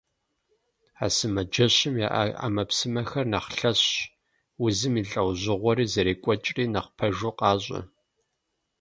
А 1.05 1.07
сымаджэщым 1.15 1.93
яӀэ 2.07 2.23
Ӏэмэпсымэхэр 2.39 3.25
нэхъ 3.31 3.51
лъэщщ, 3.57 3.91
узым 4.65 4.93
и 5.01 5.03
лӀэужьыгъуэри 5.09 5.85
зэрекӀуэкӀри 5.93 6.65
нэхъ 6.73 6.91
пэжу 6.97 7.33
къащӀэ. 7.37 7.79